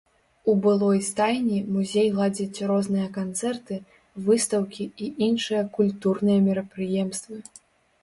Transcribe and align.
У 0.51 0.53
былой 0.61 1.01
стайні 1.09 1.59
музей 1.75 2.09
ладзіць 2.21 2.65
розныя 2.73 3.07
канцэрты, 3.19 3.79
выстаўкі 4.31 4.91
і 5.07 5.13
іншыя 5.31 5.61
культурныя 5.81 6.39
мерапрыемствы. 6.51 7.35